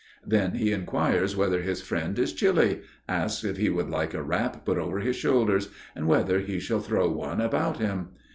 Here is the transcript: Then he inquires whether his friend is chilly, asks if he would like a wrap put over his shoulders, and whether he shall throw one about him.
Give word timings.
Then 0.25 0.55
he 0.55 0.71
inquires 0.71 1.35
whether 1.37 1.61
his 1.61 1.83
friend 1.83 2.17
is 2.17 2.33
chilly, 2.33 2.81
asks 3.07 3.43
if 3.43 3.57
he 3.57 3.69
would 3.69 3.87
like 3.91 4.15
a 4.15 4.23
wrap 4.23 4.65
put 4.65 4.79
over 4.79 4.99
his 4.99 5.15
shoulders, 5.15 5.69
and 5.95 6.07
whether 6.07 6.39
he 6.39 6.59
shall 6.59 6.79
throw 6.79 7.07
one 7.07 7.39
about 7.39 7.77
him. 7.77 8.07